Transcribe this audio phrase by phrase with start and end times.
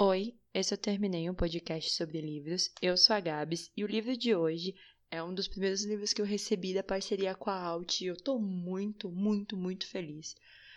[0.00, 2.70] Oi, esse eu terminei um podcast sobre livros.
[2.80, 4.76] Eu sou a Gabs e o livro de hoje
[5.10, 8.16] é um dos primeiros livros que eu recebi da parceria com a Alt e eu
[8.16, 10.36] tô muito, muito, muito feliz.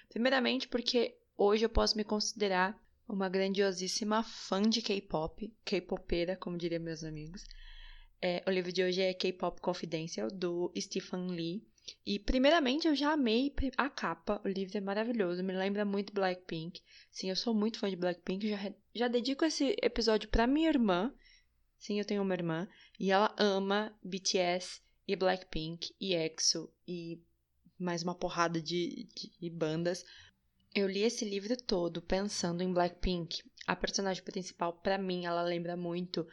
[0.10, 2.76] Primeiramente porque hoje eu posso me considerar
[3.08, 7.46] uma grandiosíssima fã de K-pop, K-popeira, como diriam meus amigos.
[8.20, 11.64] É, o livro de hoje é K-pop Confidential, do Stephen Lee.
[12.06, 14.42] E, primeiramente, eu já amei a capa.
[14.44, 16.82] O livro é maravilhoso, me lembra muito Blackpink.
[17.12, 18.50] Sim, eu sou muito fã de Blackpink.
[18.50, 21.14] Já, já dedico esse episódio para minha irmã.
[21.80, 22.68] Sim, eu tenho uma irmã.
[23.00, 27.22] E ela ama BTS e Blackpink e EXO e
[27.80, 29.08] mais uma porrada de,
[29.40, 30.06] de bandas.
[30.74, 33.44] Eu li esse livro todo pensando em Blackpink.
[33.68, 36.28] A personagem principal, para mim, ela lembra muito.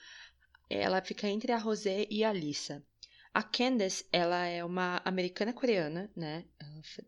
[0.69, 2.85] Ela fica entre a Rosé e a Lisa.
[3.33, 6.45] A Candace, ela é uma americana coreana, né?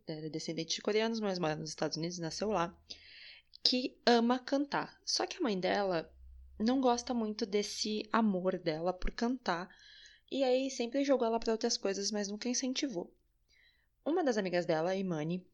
[0.06, 2.76] Ela é descendente de coreanos, mas mora nos Estados Unidos, nasceu lá,
[3.62, 5.00] que ama cantar.
[5.04, 6.12] Só que a mãe dela
[6.58, 9.68] não gosta muito desse amor dela por cantar,
[10.30, 13.12] e aí sempre jogou ela para outras coisas, mas nunca incentivou.
[14.04, 15.44] Uma das amigas dela, Imani,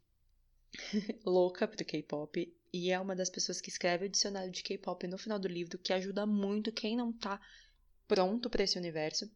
[1.25, 5.17] louca pro K-pop, e é uma das pessoas que escreve o dicionário de K-pop no
[5.17, 7.41] final do livro, que ajuda muito quem não tá
[8.07, 9.31] pronto para esse universo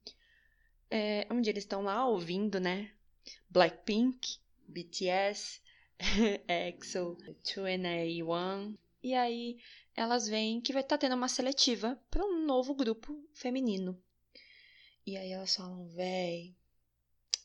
[0.90, 2.90] é, onde eles estão lá ouvindo, né?
[3.48, 5.60] Blackpink, BTS,
[6.48, 8.78] EXO, 2NE1.
[9.02, 9.58] E aí
[9.94, 14.02] elas veem que vai estar tá tendo uma seletiva para um novo grupo feminino.
[15.06, 16.54] E aí elas falam, véi,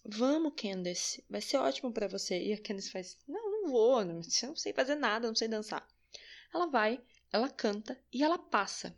[0.03, 2.42] vamos, Candace, vai ser ótimo para você.
[2.42, 5.86] E a Candace faz, não, não vou, não, não sei fazer nada, não sei dançar.
[6.53, 8.97] Ela vai, ela canta e ela passa.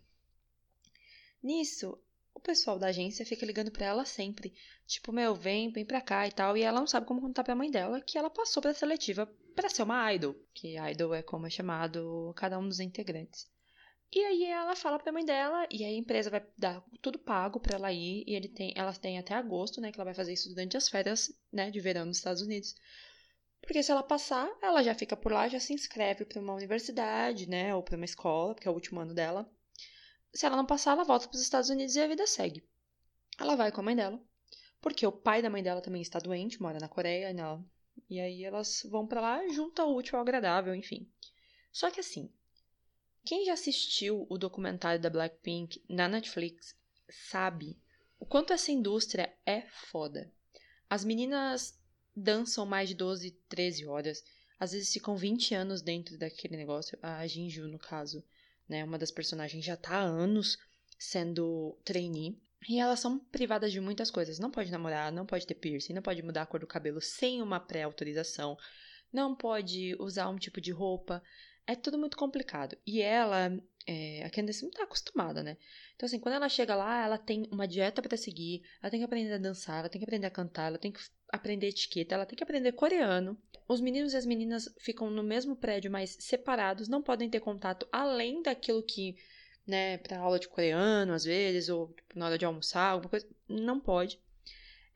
[1.42, 1.98] Nisso,
[2.38, 4.54] o pessoal da agência fica ligando para ela sempre.
[4.86, 6.56] Tipo, meu, vem, vem pra cá e tal.
[6.56, 9.68] E ela não sabe como contar pra mãe dela que ela passou pra seletiva para
[9.68, 10.34] ser uma idol.
[10.54, 13.46] Que idol é como é chamado cada um dos integrantes.
[14.10, 17.76] E aí ela fala pra mãe dela, e a empresa vai dar tudo pago para
[17.76, 20.48] ela ir, e ele tem, ela tem até agosto, né, que ela vai fazer isso
[20.48, 22.74] durante as férias, né, de verão nos Estados Unidos.
[23.60, 27.46] Porque se ela passar, ela já fica por lá, já se inscreve para uma universidade,
[27.46, 29.46] né, ou para uma escola, porque é o último ano dela.
[30.32, 32.64] Se ela não passar, ela volta para os Estados Unidos e a vida segue.
[33.38, 34.20] Ela vai com a mãe dela,
[34.80, 38.44] porque o pai da mãe dela também está doente, mora na Coreia, e, e aí
[38.44, 41.10] elas vão para lá, junto ao útil ao agradável, enfim.
[41.72, 42.30] Só que assim,
[43.24, 46.74] quem já assistiu o documentário da Blackpink na Netflix
[47.10, 47.78] sabe
[48.18, 50.32] o quanto essa indústria é foda.
[50.90, 51.78] As meninas
[52.14, 54.24] dançam mais de 12, 13 horas,
[54.58, 58.24] às vezes ficam 20 anos dentro daquele negócio, a Jinju no caso
[58.68, 58.84] né?
[58.84, 60.58] Uma das personagens já tá há anos
[60.98, 62.36] sendo trainee.
[62.68, 64.38] E elas são privadas de muitas coisas.
[64.38, 67.40] Não pode namorar, não pode ter piercing, não pode mudar a cor do cabelo sem
[67.40, 68.56] uma pré-autorização,
[69.12, 71.22] não pode usar um tipo de roupa.
[71.66, 72.76] É tudo muito complicado.
[72.86, 75.56] E ela, é, a Candace não tá acostumada, né?
[75.94, 79.04] Então, assim, quando ela chega lá, ela tem uma dieta para seguir, ela tem que
[79.04, 82.26] aprender a dançar, ela tem que aprender a cantar, ela tem que aprender etiqueta, ela
[82.26, 83.36] tem que aprender coreano.
[83.68, 87.86] Os meninos e as meninas ficam no mesmo prédio, mas separados, não podem ter contato
[87.92, 89.16] além daquilo que,
[89.66, 93.28] né, para aula de coreano às vezes, ou tipo, na hora de almoçar, alguma coisa,
[93.48, 94.18] não pode.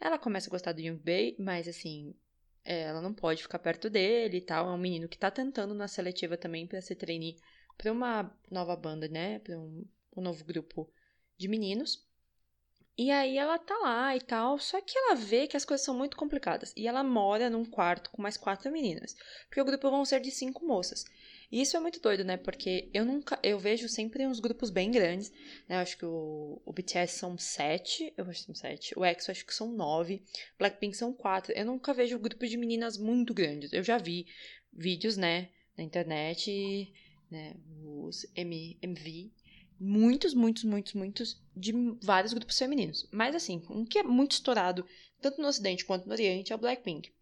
[0.01, 2.15] Ela começa a gostar do Yoongbei, mas assim,
[2.65, 4.69] é, ela não pode ficar perto dele e tal.
[4.69, 7.35] É um menino que tá tentando na seletiva também para se treinar
[7.77, 9.85] para uma nova banda, né, para um,
[10.17, 10.91] um novo grupo
[11.37, 12.07] de meninos.
[12.97, 15.97] E aí ela tá lá e tal, só que ela vê que as coisas são
[15.97, 16.75] muito complicadas.
[16.77, 19.17] E ela mora num quarto com mais quatro meninas.
[19.49, 21.05] Porque o grupo vão ser de cinco moças.
[21.51, 22.37] E isso é muito doido, né?
[22.37, 23.39] Porque eu nunca.
[23.43, 25.31] Eu vejo sempre uns grupos bem grandes.
[25.69, 25.77] Né?
[25.77, 28.13] Eu acho que o, o BTS são sete.
[28.17, 28.99] Eu acho que são sete.
[28.99, 30.23] O EXO acho que são nove.
[30.59, 31.53] Blackpink são quatro.
[31.53, 33.73] Eu nunca vejo grupos de meninas muito grandes.
[33.73, 34.27] Eu já vi
[34.73, 35.49] vídeos, né?
[35.77, 36.93] Na internet.
[37.31, 39.31] Né, os M, MV
[39.83, 43.09] muitos, muitos, muitos, muitos de vários grupos femininos.
[43.11, 44.87] Mas assim, um que é muito estourado,
[45.21, 47.13] tanto no Ocidente quanto no Oriente, é o Blackpink.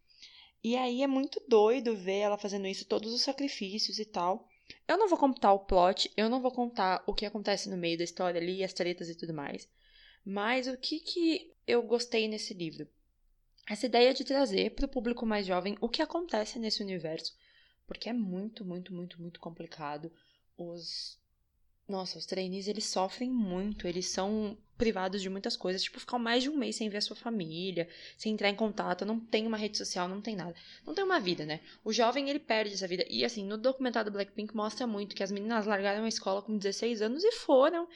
[0.62, 4.46] E aí é muito doido ver ela fazendo isso, todos os sacrifícios e tal.
[4.86, 7.96] Eu não vou contar o plot, eu não vou contar o que acontece no meio
[7.96, 9.66] da história ali, as tretas e tudo mais.
[10.22, 12.86] Mas o que, que eu gostei nesse livro?
[13.68, 17.34] Essa ideia de trazer para o público mais jovem o que acontece nesse universo.
[17.86, 20.12] Porque é muito, muito, muito, muito complicado.
[20.58, 21.18] Os
[21.90, 26.42] nossa, os trainees, eles sofrem muito, eles são privados de muitas coisas, tipo, ficar mais
[26.42, 29.58] de um mês sem ver a sua família, sem entrar em contato, não tem uma
[29.58, 30.54] rede social, não tem nada.
[30.86, 31.60] Não tem uma vida, né?
[31.84, 33.04] O jovem, ele perde essa vida.
[33.10, 36.56] E, assim, no documentário do Blackpink mostra muito que as meninas largaram a escola com
[36.56, 37.86] 16 anos e foram,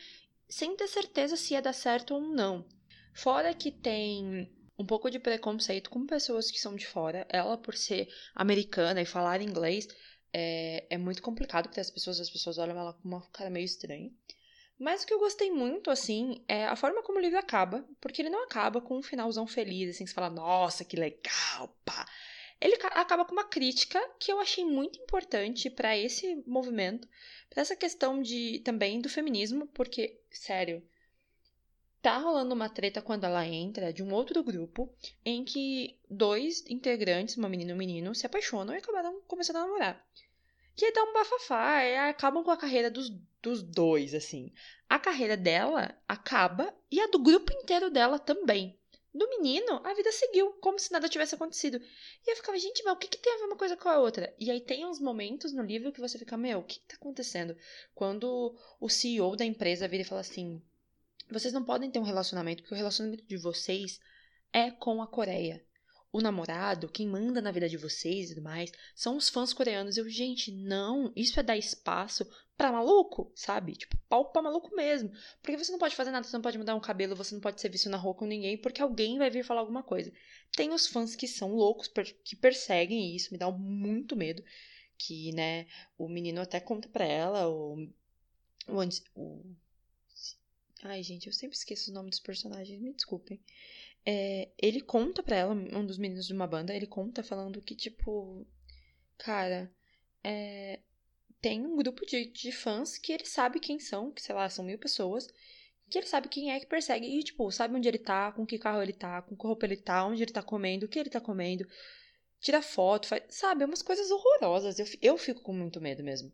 [0.46, 2.66] sem ter certeza se ia dar certo ou não.
[3.14, 7.76] Fora que tem um pouco de preconceito com pessoas que são de fora, ela por
[7.76, 9.86] ser americana e falar inglês,
[10.34, 13.64] é, é muito complicado para as pessoas, as pessoas olham ela com uma cara meio
[13.64, 14.10] estranha.
[14.76, 18.20] Mas o que eu gostei muito, assim, é a forma como o livro acaba, porque
[18.20, 22.04] ele não acaba com um finalzão feliz, assim, que você fala, nossa, que legal, pá.
[22.60, 27.08] Ele acaba com uma crítica que eu achei muito importante para esse movimento,
[27.48, 30.82] para essa questão de também do feminismo, porque, sério,
[32.04, 37.38] tá rolando uma treta quando ela entra de um outro grupo em que dois integrantes,
[37.38, 40.06] uma menina e um menino, se apaixonam e acabaram começando a namorar.
[40.76, 43.08] Que aí dá um bafafá, e acabam com a carreira dos,
[43.40, 44.52] dos dois, assim.
[44.86, 48.78] A carreira dela acaba e a do grupo inteiro dela também.
[49.14, 51.80] Do menino, a vida seguiu, como se nada tivesse acontecido.
[52.26, 53.98] E eu ficava, gente, mas o que, que tem a ver uma coisa com a
[53.98, 54.34] outra?
[54.38, 56.96] E aí tem uns momentos no livro que você fica, meu, o que, que tá
[56.96, 57.56] acontecendo?
[57.94, 60.60] Quando o CEO da empresa vira e fala assim:
[61.30, 64.00] vocês não podem ter um relacionamento, porque o relacionamento de vocês
[64.52, 65.64] é com a Coreia
[66.14, 69.96] o namorado, quem manda na vida de vocês e tudo mais, são os fãs coreanos.
[69.96, 72.24] Eu, gente, não, isso é dar espaço
[72.56, 73.72] pra maluco, sabe?
[73.72, 75.10] Tipo, pau pra maluco mesmo.
[75.42, 77.60] Porque você não pode fazer nada, você não pode mudar um cabelo, você não pode
[77.60, 80.12] ser visto na rua com ninguém, porque alguém vai vir falar alguma coisa.
[80.56, 81.90] Tem os fãs que são loucos,
[82.22, 84.40] que perseguem isso, me dá muito medo.
[84.96, 85.66] Que, né,
[85.98, 87.88] o menino até conta pra ela, o.
[88.68, 88.80] o,
[89.16, 89.44] o
[90.84, 93.40] Ai, gente, eu sempre esqueço o nome dos personagens, me desculpem.
[94.04, 97.74] É, ele conta pra ela, um dos meninos de uma banda, ele conta falando que,
[97.74, 98.46] tipo,
[99.16, 99.74] cara,
[100.22, 100.80] é,
[101.40, 104.62] tem um grupo de, de fãs que ele sabe quem são, que sei lá, são
[104.62, 105.26] mil pessoas,
[105.88, 108.58] que ele sabe quem é que persegue e, tipo, sabe onde ele tá, com que
[108.58, 111.08] carro ele tá, com que roupa ele tá, onde ele tá comendo, o que ele
[111.08, 111.66] tá comendo,
[112.40, 114.78] tira foto, faz, sabe, umas coisas horrorosas.
[114.78, 116.30] Eu, eu fico com muito medo mesmo.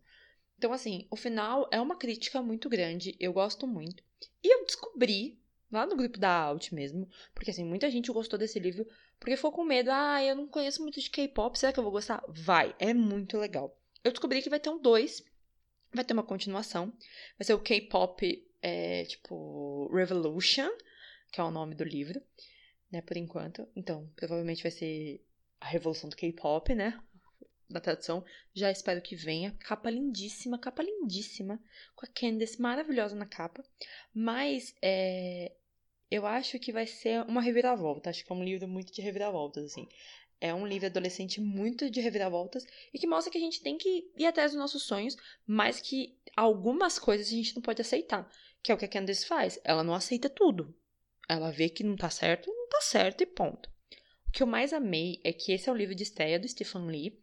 [0.61, 4.03] Então, assim, o final é uma crítica muito grande, eu gosto muito.
[4.43, 5.41] E eu descobri
[5.71, 8.85] lá no grupo da Alt mesmo, porque assim, muita gente gostou desse livro
[9.19, 11.91] porque ficou com medo, ah, eu não conheço muito de K-pop, será que eu vou
[11.91, 12.23] gostar?
[12.29, 13.75] Vai, é muito legal.
[14.03, 15.23] Eu descobri que vai ter um 2,
[15.91, 16.93] vai ter uma continuação,
[17.39, 20.69] vai ser o K-pop, é, tipo, Revolution,
[21.31, 22.21] que é o nome do livro,
[22.91, 23.67] né, por enquanto.
[23.75, 25.25] Então, provavelmente vai ser
[25.59, 27.01] a revolução do K-pop, né,
[27.73, 28.23] da tradução.
[28.53, 29.55] Já espero que venha.
[29.59, 31.61] Capa lindíssima, capa lindíssima,
[31.95, 33.63] com a Candace maravilhosa na capa.
[34.13, 35.51] Mas é,
[36.09, 38.09] eu acho que vai ser uma reviravolta.
[38.09, 39.87] Acho que é um livro muito de reviravoltas, assim.
[40.41, 44.11] É um livro adolescente muito de reviravoltas e que mostra que a gente tem que
[44.17, 45.15] ir atrás dos nossos sonhos,
[45.45, 48.29] mas que algumas coisas a gente não pode aceitar.
[48.61, 49.59] Que é o que a Candace faz.
[49.63, 50.75] Ela não aceita tudo.
[51.29, 53.71] Ela vê que não tá certo, não tá certo e ponto.
[54.27, 56.87] O que eu mais amei é que esse é o livro de estreia do Stephen
[56.87, 57.21] Lee.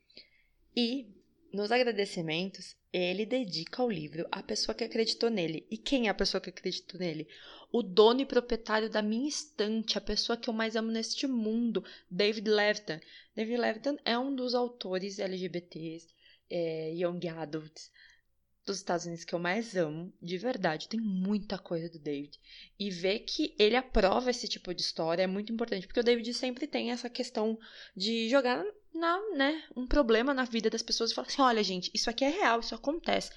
[0.77, 1.07] E
[1.53, 5.67] nos agradecimentos, ele dedica o livro à pessoa que acreditou nele.
[5.71, 7.27] E quem é a pessoa que acreditou nele?
[7.73, 11.85] O dono e proprietário da minha estante, a pessoa que eu mais amo neste mundo,
[12.11, 13.01] David Levitan.
[13.35, 16.09] David Levitan é um dos autores LGBTs,
[16.51, 17.91] é, Young Adults,
[18.73, 20.89] dos Estados Unidos que eu mais amo, de verdade.
[20.89, 22.39] Tem muita coisa do David.
[22.79, 26.33] E ver que ele aprova esse tipo de história é muito importante, porque o David
[26.35, 27.59] sempre tem essa questão
[27.97, 31.91] de jogar na, né, um problema na vida das pessoas e falar assim: olha, gente,
[31.95, 33.31] isso aqui é real, isso acontece.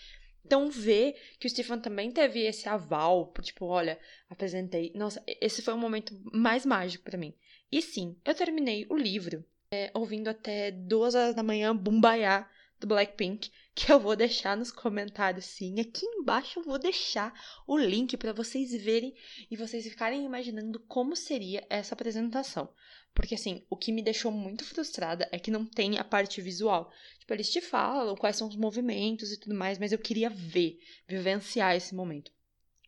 [0.45, 4.00] Então, ver que o Stephen também teve esse aval, tipo, olha,
[4.30, 4.92] apresentei.
[4.95, 7.33] Nossa, esse foi o momento mais mágico para mim.
[7.72, 12.50] E sim, eu terminei o livro é, ouvindo até duas horas da manhã Bumbaiá
[12.81, 15.80] do Blackpink, que eu vou deixar nos comentários sim.
[15.80, 17.33] Aqui embaixo eu vou deixar
[17.66, 19.14] o link para vocês verem
[19.50, 22.68] e vocês ficarem imaginando como seria essa apresentação.
[23.14, 26.92] Porque, assim, o que me deixou muito frustrada é que não tem a parte visual.
[27.19, 30.80] Tipo, eles te falam quais são os movimentos e tudo mais, mas eu queria ver,
[31.07, 32.31] vivenciar esse momento.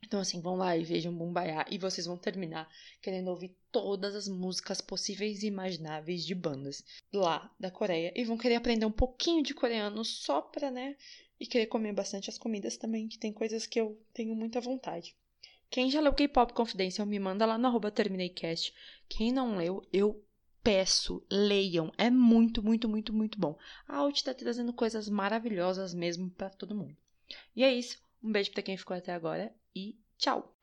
[0.05, 2.69] Então, assim, vão lá e vejam Bumbaiá e vocês vão terminar
[3.01, 8.37] querendo ouvir todas as músicas possíveis e imagináveis de bandas lá da Coreia e vão
[8.37, 10.97] querer aprender um pouquinho de coreano só pra, né?
[11.39, 15.15] E querer comer bastante as comidas também, que tem coisas que eu tenho muita vontade.
[15.69, 18.73] Quem já leu K-Pop Confidential, me manda lá no arroba TermineiCast.
[19.09, 20.23] Quem não leu, eu
[20.61, 21.91] peço, leiam.
[21.97, 23.57] É muito, muito, muito, muito bom.
[23.87, 26.95] A Alt tá trazendo coisas maravilhosas mesmo para todo mundo.
[27.55, 27.97] E é isso.
[28.21, 30.55] Um beijo para quem ficou até agora e tchau!